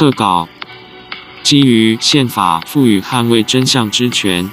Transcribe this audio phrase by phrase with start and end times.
[0.00, 0.48] 特稿：
[1.42, 4.50] 基于宪法赋予捍卫真相之权，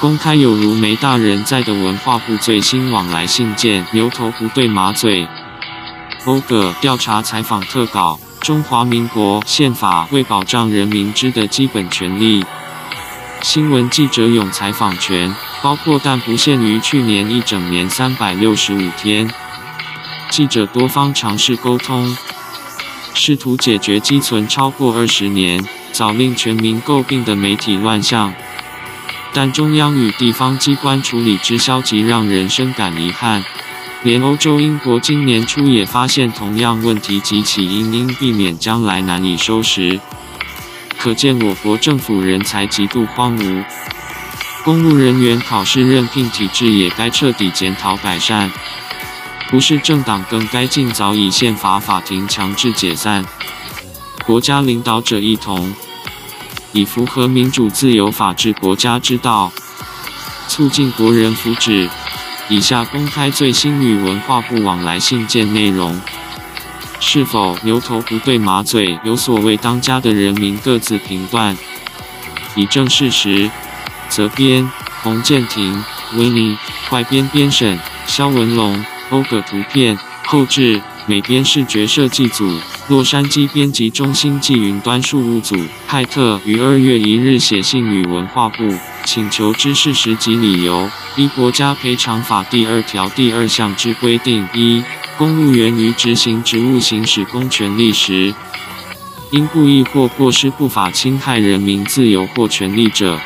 [0.00, 5.28] 公开有如梅大人在的文化部最新往来信件，牛头不对马嘴。
[6.24, 12.44] 欧葛调查采访特稿：中华民国宪法为保障人民之的基本权利，
[13.42, 19.30] 新闻记者有采访权，包括但不限于去年一整年三百六十五天。
[20.28, 22.16] 记者多方尝试沟通，
[23.14, 28.32] 试图解决积存超过二十年、早令全民诟病的媒体乱象，
[29.32, 33.44] 但中央与地方机关处理之消极，让人深感遗憾。
[34.02, 40.00] 连欧洲英国今年初也发现同样问题及其因，应避免将来难以收拾。
[40.98, 43.64] 可见我国政府人才极度荒芜，
[44.64, 48.50] 公务人员考试任聘体制也该彻底检讨改善。
[49.50, 53.24] 不是政党更该尽早以宪法法庭强制解散。
[54.24, 55.74] 国家领导者一同
[56.72, 59.50] 以符合民主自由法治国家之道，
[60.46, 61.88] 促进国人福祉。
[62.48, 66.00] 以下公开最新与文化部往来信件内容，
[67.00, 68.98] 是否牛头不对马嘴？
[69.04, 71.56] 有所谓当家的人民各自评断，
[72.54, 73.50] 以正事实。
[74.08, 74.68] 责编：
[75.02, 76.56] 洪建廷、Winnie，
[76.88, 78.84] 坏编编审：萧文龙。
[79.10, 82.48] 欧葛图片后置，美编视觉设计组，
[82.88, 85.56] 洛杉矶编辑中心暨云端事务组。
[85.88, 88.72] 派特于二月一日写信与文化部，
[89.04, 90.88] 请求之事实及理由。
[91.16, 94.82] 依国家赔偿法第二条第二项之规定：一、
[95.18, 98.32] 公务员于执行职务行使公权力时，
[99.32, 103.18] 因故意或过失不法侵害人民自由或权利者；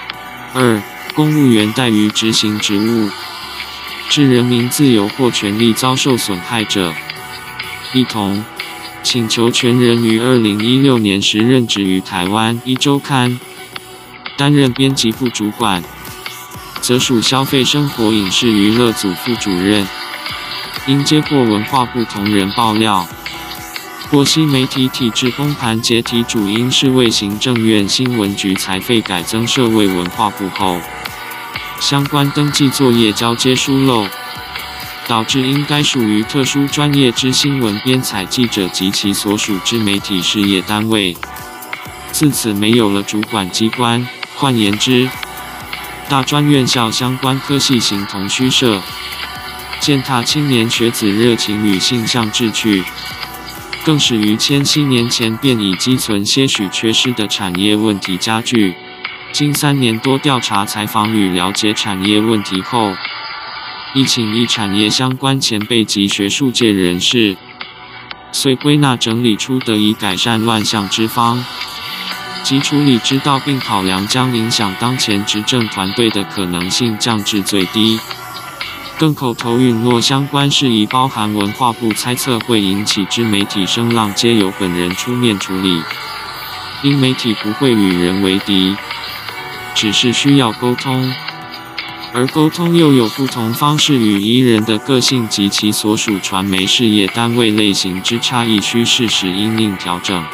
[0.54, 0.82] 二、
[1.14, 3.10] 公务员怠于执行职务。
[4.09, 6.92] 致人民自由或权利遭受损害者，
[7.92, 8.44] 一同
[9.03, 13.41] 请求权人于二零一六年时任职于台湾一周刊，
[14.37, 15.82] 担任编辑部主管，
[16.81, 19.87] 则属消费生活影视娱乐组副主任。
[20.86, 23.09] 因接获文化部同仁爆料，
[24.10, 30.78] 获悉媒体体制崩盘解体主因是为行政院新闻局财费改增设为文化部后。
[31.80, 34.06] 相关登记作业交接疏漏，
[35.06, 41.16] 导致应该属于特殊专业之新闻编采记者及其所属之媒体事业单位，
[42.10, 44.06] 自此没有了主管机关。
[44.36, 45.08] 换言之，
[46.08, 48.80] 大专院校相关科系形同虚设，
[49.78, 52.82] 践踏青年学子热情与性向志趣，
[53.84, 58.74] 更使于千禧年前便已积存些许缺失的产业问题加剧。
[59.34, 62.95] 经三年多调查、采访与了解产业问题后，
[63.93, 67.37] 一请一产业相关前辈及学术界人士，
[68.31, 71.45] 遂归纳整理出得以改善乱象之方
[72.45, 77.99] 及处理之道，并考量将影响当前执政团队的可能性降至最低。
[78.97, 85.83] 更口头允诺相关事宜，包含文化部猜测会引起之媒体声浪，皆由本人出面处理，
[86.84, 88.77] 因媒体不会与人为敌。
[89.74, 91.12] 只是需要沟通，
[92.12, 100.24] 而沟通又有不同方式与依人的个性及其所属传媒事业单位类型之差异，需适时因应调整。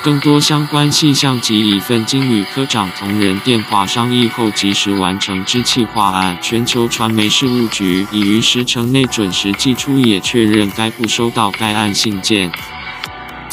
[0.00, 12.50] 更多相关细项及以份经与科长同仁电话商议后及时完成之企划案，全球传媒事务局已于时程内准时寄出，也确认该部收到该案信件。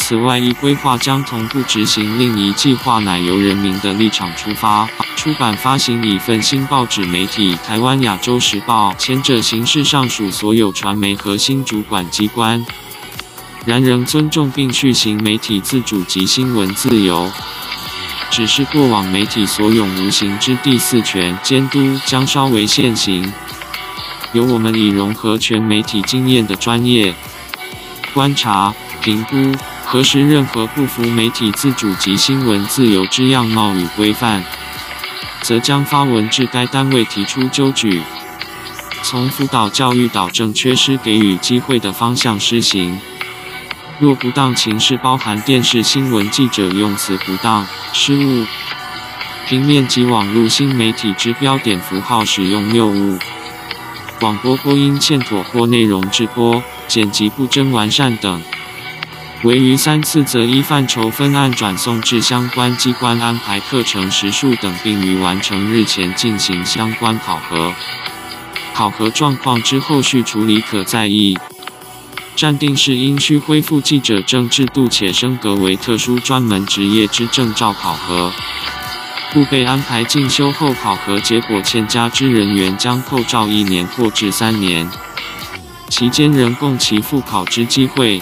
[0.08, 12.64] 此外，一规划将同步执行另一计划，乃由人民的立场出发，出版发行一份新报纸媒体《台湾亚洲时报》，前者形式上属所有传媒核心主管机关，
[13.66, 17.32] 然仍尊重并续行媒体自主及新闻自由。
[18.30, 23.34] 只是过往媒体所拥无形之第四权监督将稍微现行，
[24.34, 27.16] 由我们以融合全媒体经验的专业
[28.14, 28.72] 观察
[29.02, 29.52] 评估。
[29.86, 34.44] 核实任何不符媒体自主及新闻自由之样貌与规范，
[35.42, 38.02] 则将发文至该单位提出纠举，
[39.04, 43.00] 从辅导教育导正缺失给予机会的方向施行。
[44.00, 48.46] 若不当情事包含电视新闻记者用词不当、失误，
[49.48, 53.18] 平面及网络新媒体之标点符号使用谬误，
[54.20, 58.42] 广播播音欠妥或内容制播、剪辑不真完善等。
[59.46, 67.72] 为逾三次，则依范畴分案转送至相关机关安排课程时数等，并于完成日前进行相关考核。
[68.74, 71.38] 考核状况之后续处理可再议。
[72.36, 78.34] 暂定是因需恢复记者证制度且升格为特殊专门职业之证照考核，
[79.32, 84.90] 故被安排进修后考核结果欠佳之人员将扣照一年或至三年，
[85.88, 88.20] 期间仍供其复考之机会。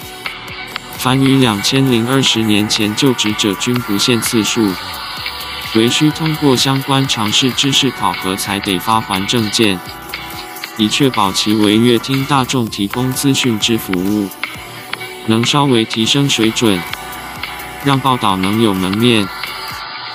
[1.04, 4.72] 凡于两千零二十年前就职者均不限次数，
[5.74, 9.78] 唯需通过相关常识知识考核才得发还证件。
[10.78, 14.30] 以确保其为阅听大众提供资讯之服务，
[15.26, 16.80] 能稍微提升水准，
[17.84, 19.28] 让报道能有门面。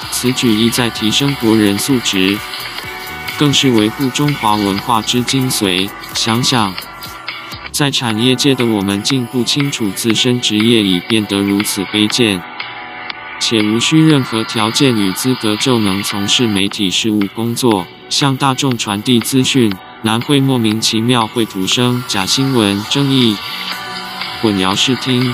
[0.10, 2.36] 此举意在提升国人素质，
[3.38, 5.88] 更是维护中华文化之精髓。
[6.16, 6.74] 想想，
[7.80, 12.44] 在产业界的我们竟不清楚自身职业已变得如此卑贱，
[13.40, 19.74] 且无需任何条件与资格就能从事媒体事务工作，向大众传递资讯。
[20.02, 23.38] 难会莫名其妙会徒生假新闻、争议、
[24.42, 25.34] 混淆视听，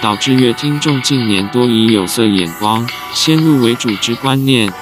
[0.00, 2.84] 导致越听众近年多以有色眼光、
[3.14, 4.72] 先入为主之观念，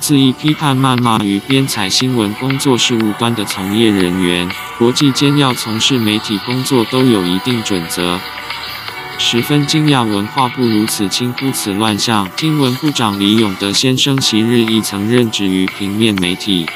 [0.00, 4.48] 恣意批判、谩骂与编采新闻工作事务端的从业人员。
[4.78, 8.20] 国际间要从事媒体工作都有一定准则，
[9.16, 12.28] 十分惊讶文化部如此轻忽此乱象。
[12.36, 16.66] 听闻部长李永德先生昔日亦曾任职于平面媒体。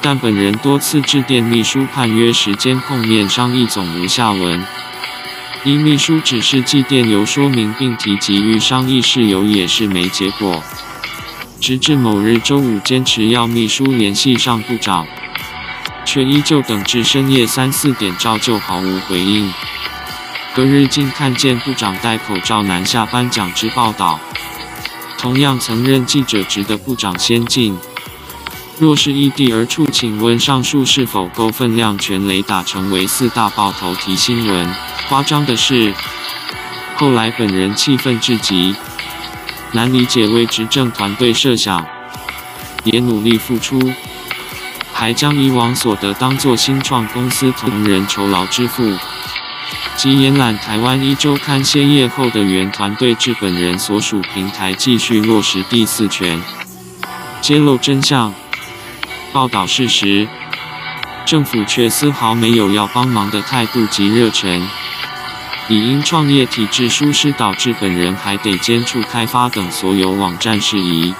[0.00, 4.64] 但本人多次致电秘书盼约时间碰面商议，总无下文。
[5.64, 10.64] 依秘书指示寄电邮说明并提及欲商议事由，也是没结果。
[11.60, 15.06] 直至某日周五，坚持要秘书联系上部长，
[16.04, 19.52] 却依旧等至深夜三四点，照旧毫无回应。
[20.54, 24.20] 隔日竟看见部长戴口罩南下颁奖之报道。
[25.18, 27.78] 同样曾任记者职的部长先进。
[28.78, 34.74] 若是异地而处，请问上述是否够分量全雷打成为四大报头题新闻？
[35.08, 35.94] 夸张的是，
[36.96, 38.74] 后来本人气愤至极，
[39.72, 41.86] 难理解为执政团队设想，
[42.82, 43.78] 也努力付出，
[44.92, 48.96] 还将以往所得当作新创公司同仁酬劳支付，
[49.96, 56.40] 及延揽台湾一周刊歇业后的原团队至本人所属平台继续落实第四权，
[57.40, 58.32] 揭露真相。
[59.32, 60.28] 报道事实，
[61.24, 64.68] 政府却丝毫没有要帮忙的态度及热忱，
[65.68, 71.14] 已因创业体制疏失导致本人还得兼顾开发等所有网站事宜，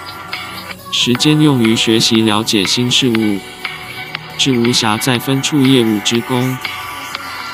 [0.91, 3.41] 时间用于学习了解新事物，
[4.44, 6.59] 是无暇再分处业务之功。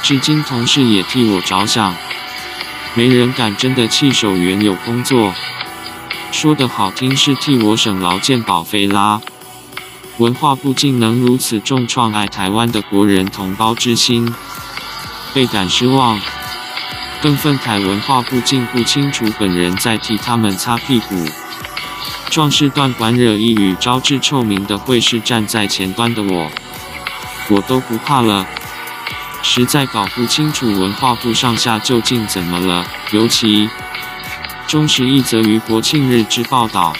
[0.02, 1.94] 至今同事也替我着想，
[2.94, 5.34] 没人敢真的弃守原有工作，
[6.32, 9.20] 说得好听是替我省劳健保费啦。
[10.16, 14.34] 文化部竟能如此重创爱台湾的国人同胞之心，
[15.34, 16.18] 倍感失望。
[17.20, 21.26] 更愤慨文化部竟不清楚本人在替他们擦屁股。
[22.30, 26.50] 壮士断腕惹一语，招致臭名的会是站在前端的我，
[27.48, 28.46] 我都不怕了。
[29.42, 32.84] 实在搞不清楚文化部上下究竟怎么了。
[33.12, 33.68] 尤其
[34.66, 36.92] 中时一则于国庆日之报道。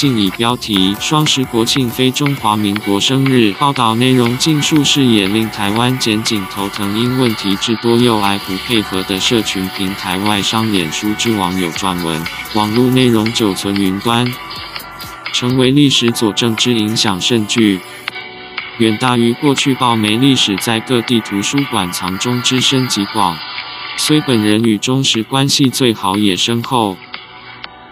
[0.00, 6.98] 竟以标题“双十国庆非中华民国生日”报道内容，尽数是也令台湾检警头疼。
[6.98, 14.26] 因问题之多又爱不配合的社群平台外商脸书之网友撰文，网络内容久存云端，
[15.34, 17.78] 成为历史佐证之影响甚巨，
[18.78, 23.36] 远大于过去报媒历史在各地图书馆藏中之深及广。
[23.98, 26.96] 虽本人与中时关系最好也深厚。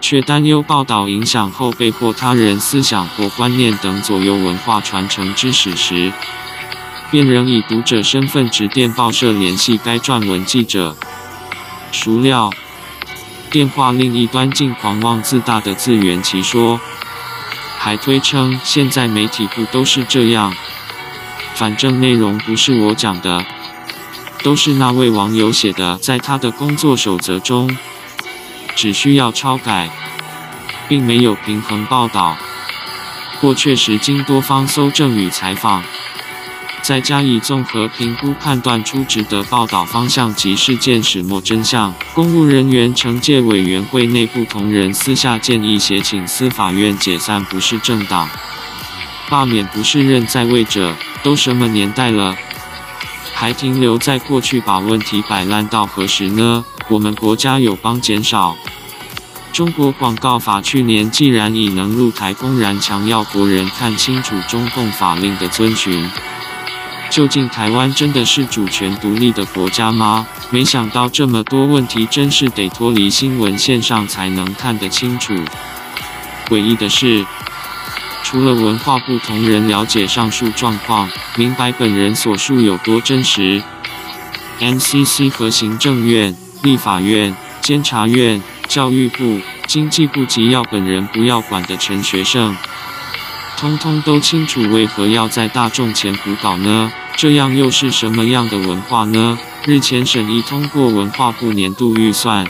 [0.00, 6.12] 却担忧报道影响后被或他人思想或观念等左右文化传承之史时，
[7.10, 10.96] 便仍以读者身份致电报社联系该撰文记者。
[11.90, 12.50] 孰料，
[13.50, 16.78] 电话另一端竟狂妄自大的自圆其说，
[17.78, 20.54] 还推称现在媒体不都是这样，
[21.54, 23.44] 反正内容不是我讲的，
[24.42, 27.76] 都是那位网友写的，在他的工作守则中。
[28.78, 29.90] 只需要抄改，
[30.88, 32.36] 并没有平衡报道，
[33.40, 35.82] 或确实经多方搜证与采访，
[36.80, 41.92] 再加以综合评估，判断出值得报道方向及事件始末真相。
[42.14, 48.28] 公务人员惩戒委员会内部同仁私下建议协请司法院解散不是政党，
[49.28, 50.94] 罢免不是任在位者。
[51.24, 52.36] 都什么年代了，
[53.34, 56.64] 还停留在过去，把问题摆烂到何时呢？
[56.88, 58.56] 我们国家友邦减少。
[59.52, 66.08] 中国广告法去年既然已能入台，公然强要国人看清楚中共法令的遵循，
[67.10, 70.26] 究竟台湾真的是主权独立的国家吗？
[70.50, 75.34] 没想到这么多问题，真是得脱离新闻线上才能看得清楚。
[76.48, 77.26] 诡异的是，
[78.22, 83.62] 除了文化部同仁了解上述状况，明白本人所述有多真实
[84.60, 92.56] ，NCC 和行政院、立法院、监察院、教育部、经济部及要本人不要管的陈学圣，
[93.56, 96.92] 通通都清楚为何要在大众前胡搞呢？
[97.16, 99.38] 这样又是什么样的文化呢？
[99.64, 102.46] 日前审议通过文化部年度预算，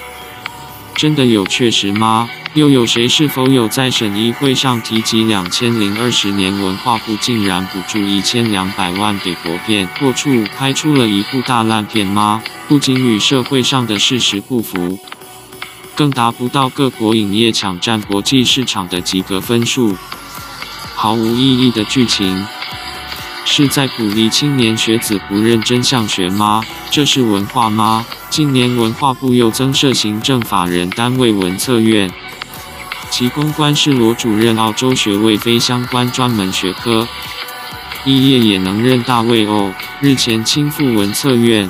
[0.95, 2.29] 真的有确实吗？
[2.55, 12.43] 又有谁是否有在审议会上提及两千零二十年文化部竟然补助一千两百万给国片破处，拍出了一部大烂片吗？
[12.67, 14.99] 不仅与社会上的事实不符。
[15.95, 19.97] 更达不到各国影业抢占国际市场的及格分数，
[20.95, 22.47] 毫无意义的剧情，
[23.45, 26.65] 是在鼓励青年学子不认真向学吗？
[26.91, 28.07] 这是文化吗？
[28.31, 32.11] 近年文化部又增设行政法人单位文策院，
[33.11, 37.09] 其公关是罗主任澳洲学位非相关专门学科，
[38.05, 39.75] 肄业也能任大位哦。
[40.01, 41.69] 日前亲赴文策院，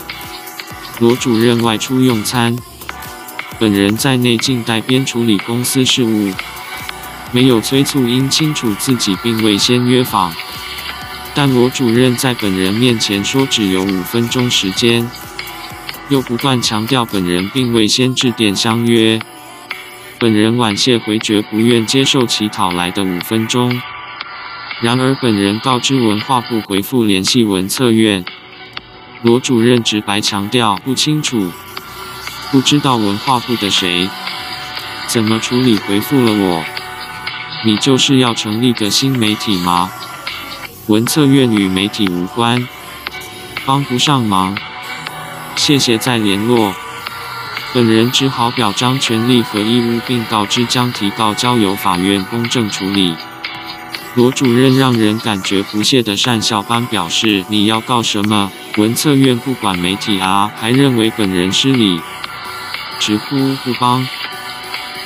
[0.99, 2.57] 罗主任外出用餐。
[3.59, 6.33] 本人在内静待边处理公司事务，
[7.33, 10.33] 没有催促，因清楚自己并未先约访。
[11.35, 15.09] 但罗主任在本人面前说只有五分钟时间，
[16.09, 19.21] 又不断强调本人并未先致电相约。
[20.21, 23.81] 本人婉谢回绝，不愿接受其讨来的五分钟。
[24.81, 28.25] 然而本人告知文化部回复联系文策院，
[29.23, 31.53] 罗主任直白强调不清楚。
[32.51, 34.09] 不知道文化部的谁
[35.07, 36.65] 怎么处理，回复了我。
[37.65, 39.93] 你就是要成立个新媒体吗？
[40.89, 42.67] 文策院与媒体无关，
[43.65, 44.59] 帮不上忙。
[45.55, 46.75] 谢谢再联络。
[47.79, 53.15] 本人只好表彰权利和义务，并告知将提告交由法院公正处理。
[54.17, 58.51] 罗主任让人感觉不屑的讪笑般表示：“你要告什么？
[58.79, 62.01] 文策院不管媒体啊，还认为本人失礼。”
[62.99, 64.05] 直呼不帮，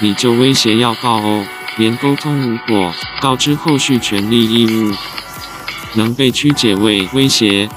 [0.00, 4.95] 你就威胁要告哦，连沟通无果，告知后续权利义务，
[5.93, 7.69] 能被曲解为威胁，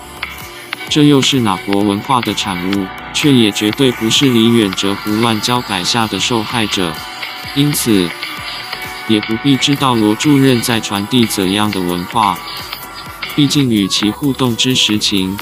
[0.88, 2.88] 这又是哪国文化的产物？
[3.16, 6.94] 却也绝对不是李远哲胡乱教改下的受害者，
[7.56, 8.10] 因此，
[9.08, 12.38] 也不必知道罗主任在传递怎样的文化，
[13.34, 15.36] 毕竟与其互动之实情。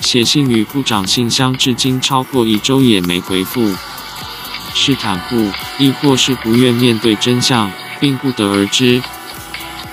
[0.00, 3.74] 写信与部长信箱，至今超过一周也没回复，
[4.74, 7.70] 是袒护，亦或是不愿面对真相，
[8.00, 9.02] 并不得而知。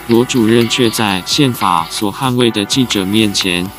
[0.07, 3.69] 罗主任却在宪法所捍卫的记者面前，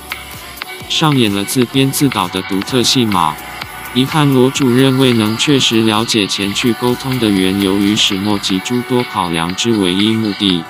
[0.88, 3.34] 上演了自编自导的独特戏码。
[3.94, 10.62] 遗憾罗主任未能确实了解前去沟通的缘由与始末及诸多考量之唯一目的，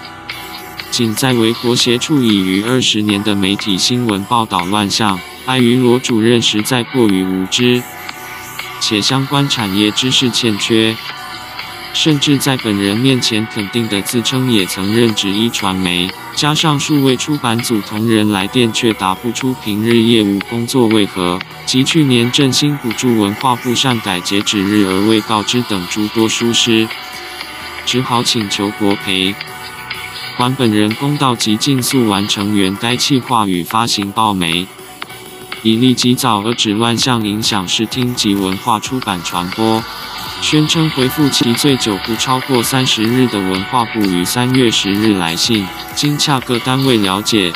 [0.91, 5.19] 仅在为国协处已逾二十年的媒体新闻报道乱象。
[5.47, 7.83] 碍于罗主任实在过于无知，
[8.81, 10.95] 且相关产业知识欠缺，
[11.93, 26.87] 甚至在本人面前肯定的自称也曾任职一传媒，加上数位出版组同仁来电却答不出平日业务工作为何，及去年振兴补助文化部擅改截止日而未告知等诸多疏失，
[27.85, 29.35] 只好请求国赔，
[30.37, 34.67] 还本人公道及尽速完成原该企划与发行报媒。
[35.65, 39.83] 以利及早遏止乱象影响视听及文化出版传播，
[40.41, 47.53] 宣称回复其最久不超过三十日的文化部于三月十日来信，经洽各单位了解，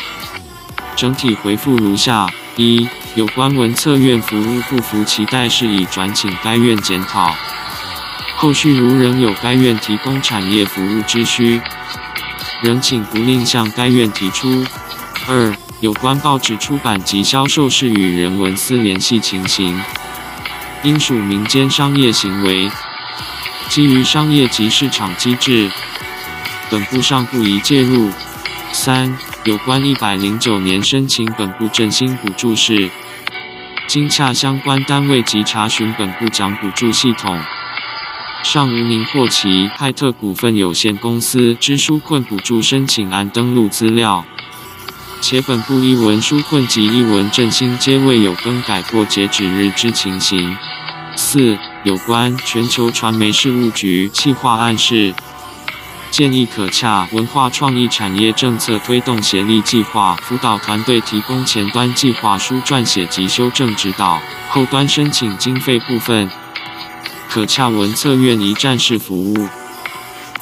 [0.95, 7.35] 整体回复如下：一、有关文策院服务不符期待事宜转请该院检讨，
[8.37, 11.62] 后续如仍有该院提供产业服务之需，
[12.61, 14.67] 仍请不吝向该院提出。
[15.29, 19.81] 二、有关报纸出版及销售事与人文司联系情形，
[20.85, 22.69] 应属民间商业行为，
[23.69, 25.71] 基于商业及市场机制，
[26.71, 28.11] 本部尚不宜介入。
[28.73, 32.91] 三、有关一百零九年申请本部振兴补助事，
[33.87, 37.39] 经洽相关单位及查询本部奖补助系统，
[38.43, 44.25] 尚无拟获其派特股份有限公司之纾困补助申请案登录资料。
[45.23, 50.57] 且本部一文纾困及一文振兴皆未有更改过截止日之情形。
[51.14, 55.14] 四、有关全球传媒事务局企划案事，
[56.11, 66.29] 建议可洽文化创意产业政策推动协力计划辅导团队提供前端计划书撰写及修正指导，后端申请经费部分，
[67.31, 69.49] 可洽文策院一站式服务，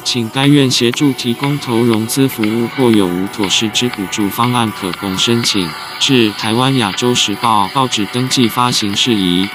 [0.03, 5.69] 请该院协助提供投融资服务或有无妥适之补助方案可供申请。
[5.99, 9.49] 至台湾亚洲时报报纸登记发行事宜，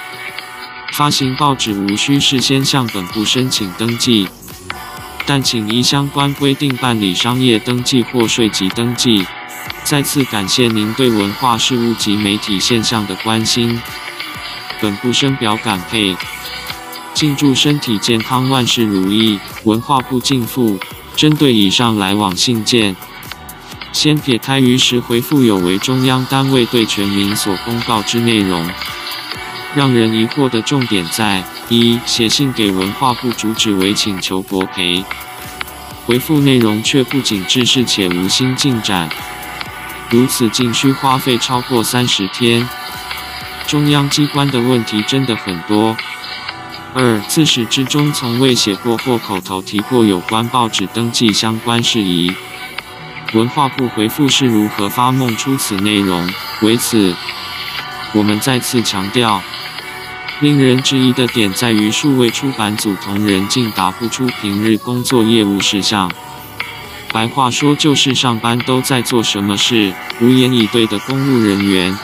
[0.94, 4.28] 发行报纸无需事先向本部申请登记。
[5.26, 9.26] 但请依相关规定办理商业登记或税籍登记。
[9.84, 13.82] 再次感谢您对文化事务及媒体现象的关心。
[14.80, 16.16] 本部深表感佩。
[17.16, 19.40] 敬祝身体健康，万事如意。
[19.64, 20.78] 文化部敬复。
[21.16, 22.94] 针对以上来往信件，
[23.94, 28.70] 先撇开于时回复有违中央单位对全民所公告之内容。
[29.74, 31.44] 让人疑惑的重点在。
[31.68, 35.04] 一写信给文化部主旨为请求国赔，
[36.06, 39.10] 回复内容却不仅制式且无新进展，
[40.12, 42.70] 如此竟需花费超过三十天。
[43.66, 45.98] 中央机关的问题真的很多。
[46.98, 52.32] 二自始至终从未写过或口头提过有关报纸登记相关事宜。
[53.34, 56.26] 文化部回复是如何发梦出此内容？
[56.62, 57.14] 为此，
[58.14, 59.42] 我们再次强调。
[60.40, 66.10] 令人质疑的点在于，数位出版组同仁竟答不出平日工作业务事项。
[67.12, 71.98] 白话说，就是上班都在做什么事，无言以对的公务人员，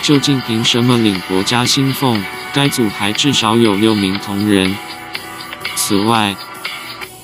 [0.00, 2.22] 究竟凭什么领国家薪俸？
[2.52, 4.76] 该组还至少有六名同仁。
[5.76, 6.36] 此外，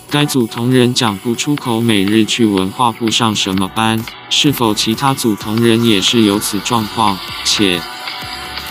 [0.08, 7.18] 该组同仁讲不出口每日去文化部上什么班，是否其他组同仁也是有此状况？
[7.44, 7.80] 且。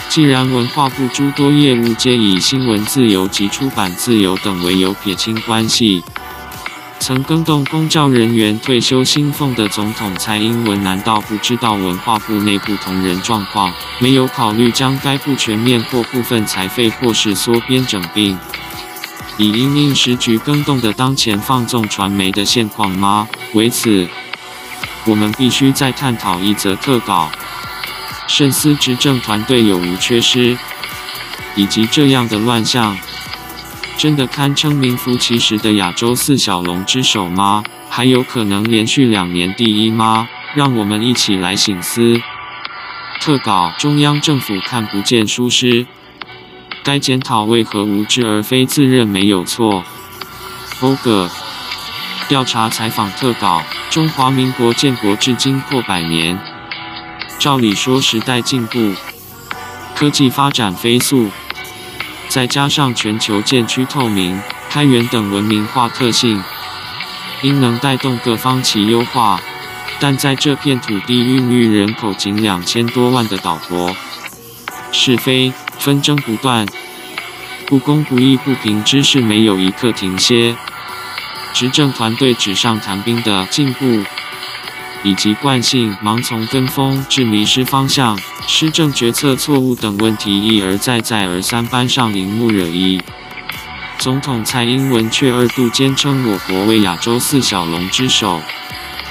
[0.07, 6.03] 既然文化部诸多业务皆以新闻自由及出版自由等为由撇清关系，
[6.99, 18.37] 曾更动公教人员退休薪俸的总统蔡英文难道不知道文化部内部同仁状况，没有考虑将该部全面或部分裁废或是缩编整并，
[19.37, 23.27] 以因应时局更动的当前放纵传媒的现况吗？
[23.53, 24.07] 为此，
[25.05, 27.29] 我们必须再探讨一则特稿。
[28.27, 30.57] 慎思执政团队有无缺失，
[31.55, 32.97] 以及这样的乱象，
[33.97, 37.63] 真的堪称名副其实的亚洲四小龙之首吗？
[37.89, 40.27] 还有可能连续两年第一吗？
[40.53, 42.21] 让我们一起来醒思。
[43.21, 45.87] 特稿：中央政府看不见疏失，
[46.83, 49.83] 该检讨为何无知而非自认没有错？
[50.81, 51.29] 欧葛
[52.27, 56.37] 调查采访特稿：中华民国建国至今破百年。
[57.39, 58.93] 照理说，时代进步，
[59.95, 61.29] 科技发展飞速，
[62.35, 66.43] 再加上全球渐趋透明、开源等文明化特性，
[67.43, 69.39] 应能带动各方齐优化。
[70.01, 73.95] 但在这片土地孕育人口仅两千多万的岛国，
[74.91, 76.65] 是非纷争不断，
[77.67, 80.57] 不公不义不平之事没有一刻停歇。
[81.53, 84.03] 执政团队纸上谈兵的进步。
[85.03, 93.01] 以及惯性盲从跟风至迷失方向、施政决策错误等问题一而再再而三搬上荧幕惹议，
[93.97, 98.41] 总统蔡英文却二度坚称我国为亚洲四小龙之首。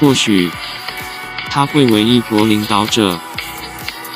[0.01, 0.51] 或许
[1.51, 3.21] 他贵为一国领导者，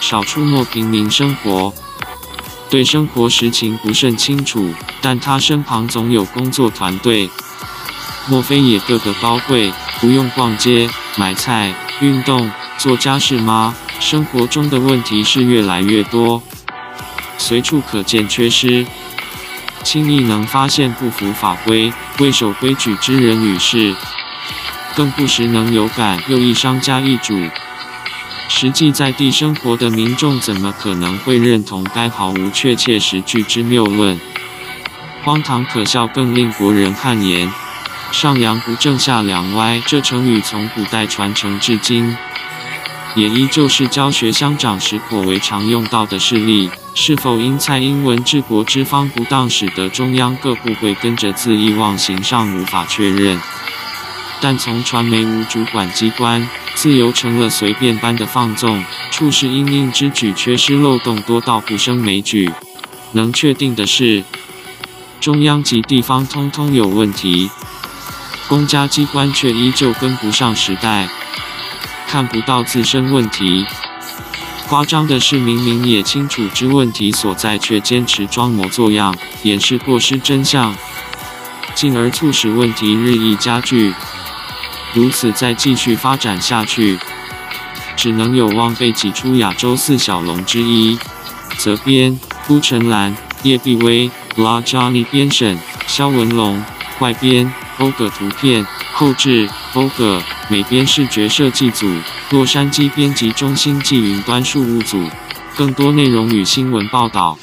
[0.01, 1.73] 少出没平民生活，
[2.71, 7.29] 对生活实情不甚清楚，但他身旁总有工作团队，
[8.29, 10.89] 莫非也个个高贵，不用逛街？
[11.17, 13.75] 买菜、运动、做家事吗？
[14.01, 16.43] 生活中的问题是越来越多，
[17.37, 18.87] 随处可见缺失，
[19.83, 23.95] 轻易能发现不符法规、未守规矩之人与事，
[24.95, 27.49] 更不时能有感又一商家易主。
[28.49, 34.19] 实际在地生活的民众怎么可能会认同该毫无确切实据之谬论？
[35.23, 37.53] 荒唐可笑，更令国人汗颜。
[38.11, 42.17] 上梁不正下梁歪，这成语从古代传承至今，
[43.19, 46.71] 也依旧是教学乡长时颇为常用到的事例。
[46.95, 53.41] 是否因蔡英文治国之方不当，使得中央各部会跟着恣意妄行，尚无法确认。
[54.41, 62.53] 但从传媒无主管机关，自由成了随便般的放纵，处事因应之举缺失漏洞多到不胜枚举。
[63.13, 64.23] 能确定的是，
[65.21, 67.51] 中央及地方通通有问题。
[68.49, 71.09] 公家机关却依旧跟不上时代，
[72.09, 73.67] 看不到自身问题。
[74.67, 80.75] 夸张的是，明明也清楚知问题所在，却坚持装模作样，掩饰过失真相。
[81.75, 83.95] 进而促使问题日益加剧。
[84.95, 86.99] 如此再继续发展下去，
[87.95, 90.99] 只能有望被挤出亚洲四小龙之一。
[91.59, 96.63] 责编：孤城兰、叶碧薇、La Johnny 编审：肖文龙，
[97.01, 101.87] 外编：欧葛图片，后制：欧葛，美编视觉设计组，
[102.31, 105.03] 洛杉矶编辑中心暨云端事务组。
[105.55, 107.39] 更多内容与新闻报道，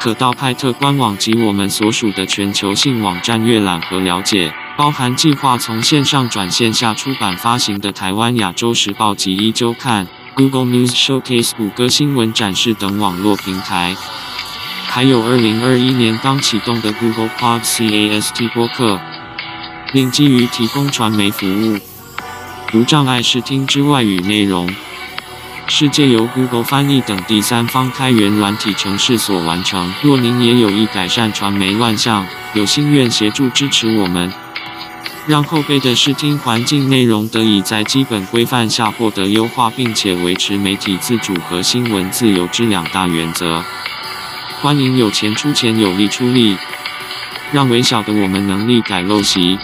[0.00, 4.52] 可到派特官网及我们所属的全球性网站阅览和了解。
[4.76, 13.96] 包含计划从线上转线下出版发行的台湾亚洲时报及一周刊、Google News Showcase、谷歌新闻展示等网络平台，
[14.86, 19.00] 还有2021年刚启动的 Google Podcast 播客，
[19.92, 21.78] 另基于提供传媒服务、
[22.74, 24.68] 无障碍视听之外语内容，
[25.68, 29.94] 是借由 Google 翻译等第三方开源软体程式所完成。
[30.02, 34.30] 若您也有意改善传媒乱象，有心愿协助支持我们。
[35.26, 43.64] 让后辈的视听环境内容得以在基本规范下获得优化，并且维持媒体自主和新闻自由之两大原则。
[44.60, 46.56] 欢迎有钱出钱，有力出力，
[47.50, 49.58] 让微小的我们能力改陋习，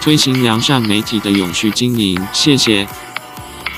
[0.00, 2.20] 推行良善媒体的永续经营。
[2.32, 2.86] 谢谢，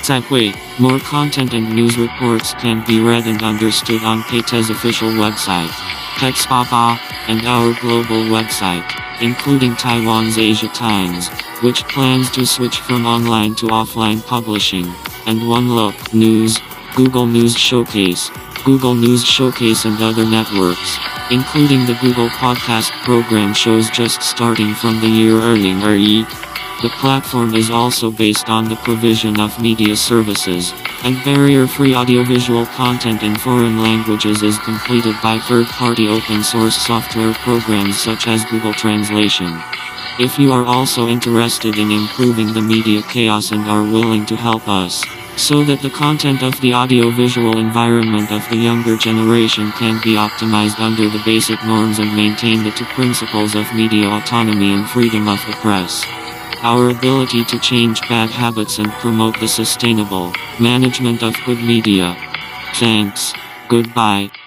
[0.01, 0.53] 再会。
[0.77, 5.69] More content and news reports can be read and understood on PT's official website,
[6.17, 6.97] PEX88,
[7.27, 8.83] and our global website.
[9.21, 11.29] including Taiwan's Asia Times,
[11.61, 14.91] which plans to switch from online to offline publishing,
[15.25, 16.59] and One Look News,
[16.95, 18.29] Google News Showcase,
[18.63, 20.97] Google News Showcase and other networks,
[21.30, 26.24] including the Google Podcast program shows just starting from the year earning early.
[26.82, 30.72] The platform is also based on the provision of media services,
[31.04, 38.26] and barrier-free audiovisual content in foreign languages is completed by third-party open-source software programs such
[38.26, 39.60] as Google Translation.
[40.18, 44.66] If you are also interested in improving the media chaos and are willing to help
[44.66, 45.04] us,
[45.40, 50.78] so that the content of the audiovisual environment of the younger generation can be optimized
[50.78, 55.40] under the basic norms and maintain the two principles of media autonomy and freedom of
[55.46, 56.04] the press.
[56.62, 62.14] Our ability to change bad habits and promote the sustainable management of good media.
[62.74, 63.32] Thanks.
[63.68, 64.39] Goodbye.